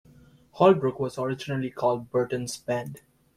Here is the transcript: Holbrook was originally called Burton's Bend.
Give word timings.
Holbrook 0.53 0.99
was 0.99 1.19
originally 1.19 1.69
called 1.69 2.09
Burton's 2.09 2.57
Bend. 2.57 3.01